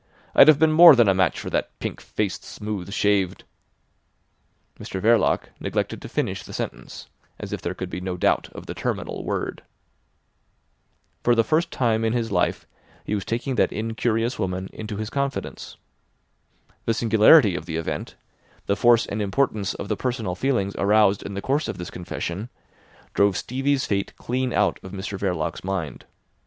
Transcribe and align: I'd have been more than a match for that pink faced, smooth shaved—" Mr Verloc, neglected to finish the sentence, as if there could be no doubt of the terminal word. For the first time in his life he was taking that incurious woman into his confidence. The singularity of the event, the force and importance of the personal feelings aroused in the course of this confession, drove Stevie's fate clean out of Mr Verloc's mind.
I'd 0.33 0.47
have 0.47 0.57
been 0.57 0.71
more 0.71 0.95
than 0.95 1.07
a 1.07 1.13
match 1.13 1.39
for 1.39 1.51
that 1.51 1.77
pink 1.77 2.01
faced, 2.01 2.43
smooth 2.43 2.91
shaved—" 2.91 3.43
Mr 4.79 4.99
Verloc, 4.99 5.49
neglected 5.59 6.01
to 6.01 6.09
finish 6.09 6.41
the 6.41 6.53
sentence, 6.53 7.07
as 7.37 7.53
if 7.53 7.61
there 7.61 7.75
could 7.75 7.91
be 7.91 8.01
no 8.01 8.17
doubt 8.17 8.49
of 8.53 8.65
the 8.65 8.73
terminal 8.73 9.23
word. 9.23 9.61
For 11.23 11.35
the 11.35 11.43
first 11.43 11.69
time 11.69 12.03
in 12.03 12.13
his 12.13 12.31
life 12.31 12.65
he 13.05 13.13
was 13.13 13.23
taking 13.25 13.53
that 13.57 13.71
incurious 13.71 14.39
woman 14.39 14.69
into 14.73 14.97
his 14.97 15.11
confidence. 15.11 15.77
The 16.85 16.95
singularity 16.95 17.55
of 17.55 17.67
the 17.67 17.77
event, 17.77 18.15
the 18.65 18.75
force 18.75 19.05
and 19.05 19.21
importance 19.21 19.75
of 19.75 19.87
the 19.87 19.95
personal 19.95 20.33
feelings 20.33 20.75
aroused 20.77 21.21
in 21.21 21.35
the 21.35 21.43
course 21.43 21.67
of 21.67 21.77
this 21.77 21.91
confession, 21.91 22.49
drove 23.13 23.37
Stevie's 23.37 23.85
fate 23.85 24.15
clean 24.17 24.51
out 24.51 24.79
of 24.81 24.93
Mr 24.93 25.15
Verloc's 25.19 25.63
mind. 25.63 26.05